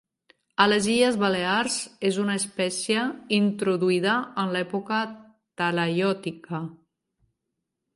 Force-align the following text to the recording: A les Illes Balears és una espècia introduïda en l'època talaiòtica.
A 0.63 0.65
les 0.69 0.87
Illes 0.93 1.19
Balears 1.23 1.75
és 2.09 2.17
una 2.25 2.39
espècia 2.41 3.05
introduïda 3.41 4.17
en 4.45 4.53
l'època 4.57 5.05
talaiòtica. 5.65 6.69